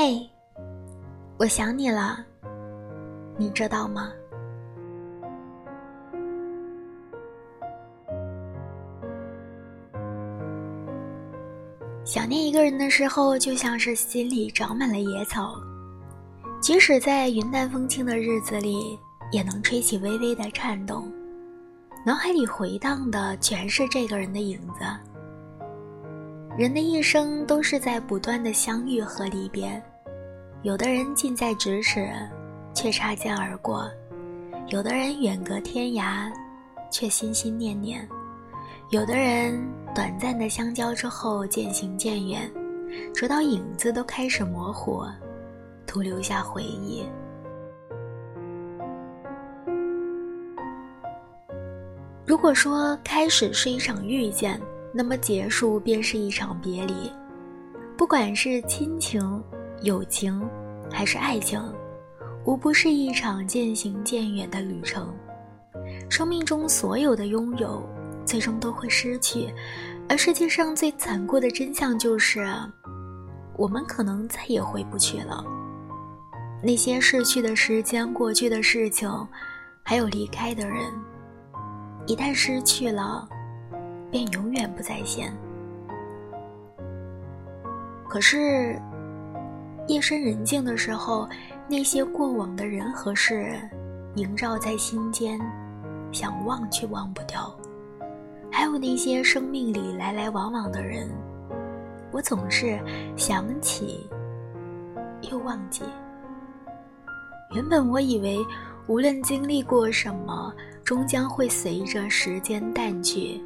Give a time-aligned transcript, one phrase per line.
[0.00, 0.24] 嘿，
[1.40, 2.24] 我想你了，
[3.36, 4.12] 你知道吗？
[12.04, 15.56] 想念一个人的时候，就像是心里长满了野草，
[16.60, 18.96] 即使在云淡风轻的日子里，
[19.32, 21.12] 也能吹起微微的颤动。
[22.06, 25.17] 脑海里回荡的全是这个人的影子。
[26.58, 29.80] 人的一生都是在不断的相遇和离别，
[30.62, 32.10] 有的人近在咫尺，
[32.74, 33.88] 却擦肩而过；
[34.66, 36.28] 有的人远隔天涯，
[36.90, 38.04] 却心心念念。
[38.90, 39.56] 有的人
[39.94, 42.50] 短暂的相交之后渐行渐远，
[43.14, 45.04] 直到影子都开始模糊，
[45.86, 47.06] 徒留下回忆。
[52.26, 54.60] 如果说开始是一场遇见，
[54.98, 57.08] 那么结束便是一场别离。
[57.96, 59.40] 不管是亲情、
[59.82, 60.44] 友情，
[60.90, 61.62] 还是爱情，
[62.44, 65.14] 无不是一场渐行渐远的旅程。
[66.10, 67.80] 生命中所有的拥有。
[68.24, 69.48] 最终都会失去，
[70.06, 72.46] 而世界上最残酷的真相就是，
[73.56, 75.42] 我们可能再也回不去了。
[76.62, 79.10] 那些逝去的时间、过去的事情，
[79.82, 80.92] 还有离开的人，
[82.06, 83.26] 一旦失去了，
[84.10, 85.32] 便永远不再现。
[88.08, 88.80] 可是，
[89.86, 91.28] 夜深人静的时候，
[91.68, 93.60] 那些过往的人和事，
[94.14, 95.38] 萦绕在心间，
[96.10, 97.54] 想忘却忘不掉。
[98.50, 101.08] 还有那些生命里来来往往的人，
[102.10, 102.80] 我总是
[103.14, 104.08] 想起，
[105.30, 105.82] 又忘记。
[107.54, 108.38] 原本我以为，
[108.86, 113.40] 无论经历过什么，终将会随着时间淡去，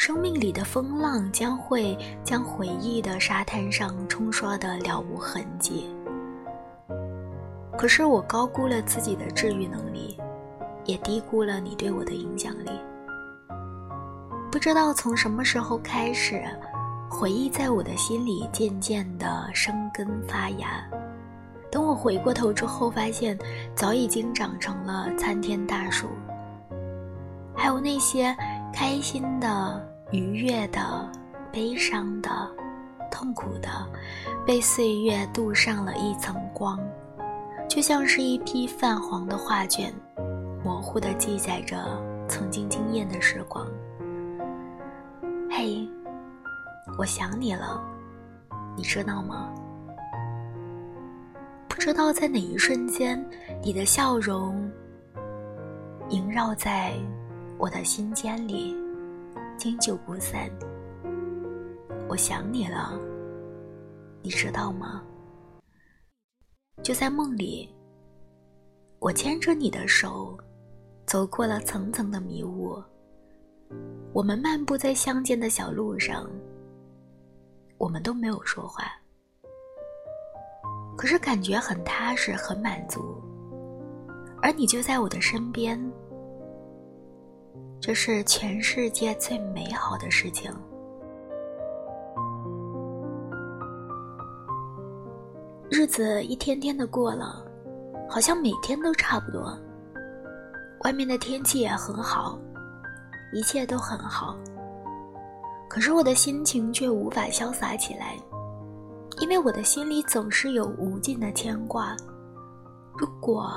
[0.00, 1.94] 生命里的风浪将会
[2.24, 5.94] 将回忆的沙滩上冲刷的了无痕迹。
[7.76, 10.18] 可是我高估了自己的治愈能力，
[10.86, 12.70] 也低估了你对我的影响力。
[14.50, 16.42] 不知道从什么时候开始，
[17.10, 20.82] 回忆在我的心里渐渐的生根发芽。
[21.70, 23.38] 等我回过头之后，发现
[23.74, 26.08] 早已经长成了参天大树。
[27.54, 28.34] 还有那些
[28.72, 31.08] 开心的、愉悦的、
[31.52, 32.30] 悲伤的、
[33.12, 33.68] 痛苦的，
[34.44, 36.80] 被岁月镀上了一层光，
[37.68, 39.92] 就像是一批泛黄的画卷，
[40.64, 41.76] 模糊的记载着
[42.28, 43.64] 曾经惊艳的时光。
[45.48, 45.88] 嘿，
[46.98, 47.80] 我想你了，
[48.76, 49.48] 你知道吗？
[51.68, 53.24] 不知道在哪一瞬间，
[53.62, 54.70] 你的笑容
[56.08, 56.94] 萦绕在
[57.58, 58.76] 我的心间里，
[59.60, 60.50] 经久不散。
[62.08, 62.98] 我想你了，
[64.22, 65.02] 你知道吗？
[66.82, 67.68] 就在梦里，
[69.00, 70.34] 我牵着你的手，
[71.04, 72.82] 走过了层层的迷雾。
[74.14, 76.26] 我们漫步在乡间的小路上，
[77.76, 78.84] 我们都没有说话，
[80.96, 83.22] 可是感觉很踏实，很满足。
[84.40, 85.78] 而你就在我的身边，
[87.80, 90.52] 这是全世界最美好的事情。
[95.70, 97.42] 日子一天天的过了，
[98.06, 99.58] 好像每天都差不多。
[100.84, 102.38] 外面的天气也很好。
[103.32, 104.36] 一切都很好，
[105.68, 108.16] 可是我的心情却无法潇洒起来，
[109.20, 111.96] 因为我的心里总是有无尽的牵挂。
[112.98, 113.48] 如果，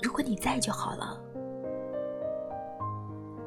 [0.00, 1.20] 如果你在就好了。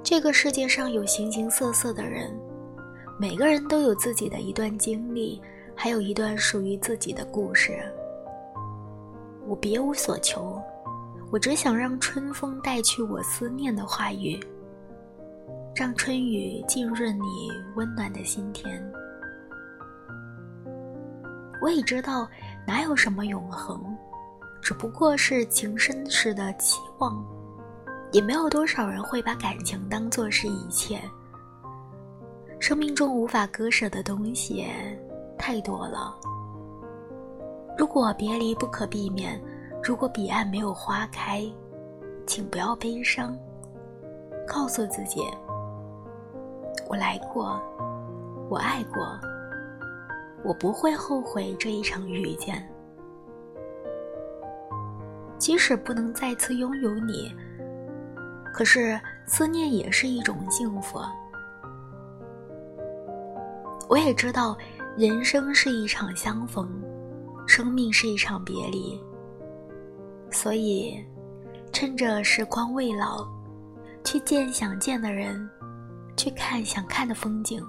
[0.10, 2.34] 这个世界上有形形色色的人，
[3.20, 5.42] 每个人都有自己的一段经历，
[5.76, 7.78] 还有一段属于自己的故事。
[9.46, 10.62] 我别无所求，
[11.30, 14.40] 我只想让春风带去我思念的话语。
[15.76, 18.82] 让春雨浸润你温暖的心田。
[21.62, 22.30] 我也知道，
[22.66, 23.84] 哪有什么永恒，
[24.62, 27.37] 只不过是情深时的期望。
[28.12, 31.02] 也没有多少人会把感情当作是一切。
[32.60, 34.66] 生命中无法割舍的东西
[35.38, 36.16] 太多了。
[37.78, 39.40] 如果别离不可避免，
[39.84, 41.46] 如果彼岸没有花开，
[42.26, 43.38] 请不要悲伤，
[44.48, 45.22] 告诉自己。
[46.90, 47.62] 我来过，
[48.50, 49.20] 我爱过，
[50.44, 52.68] 我不会后悔这一场遇见。
[55.38, 57.32] 即使不能再次拥有你，
[58.58, 61.00] 可是思念也是一种幸福。
[63.88, 64.58] 我也知道，
[64.98, 66.68] 人生是一场相逢，
[67.46, 69.00] 生命是一场别离，
[70.32, 71.06] 所以
[71.72, 73.28] 趁着时光未老，
[74.04, 75.48] 去见想见的人，
[76.16, 77.64] 去看想看的风景，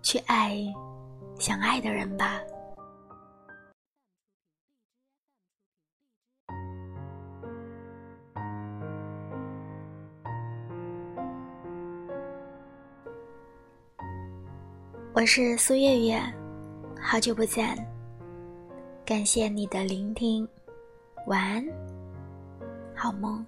[0.00, 0.64] 去爱
[1.38, 2.40] 想爱的人吧。
[15.14, 16.20] 我是苏月月，
[17.00, 17.64] 好久不见，
[19.04, 20.46] 感谢你的聆听，
[21.28, 21.64] 晚安，
[22.96, 23.46] 好梦。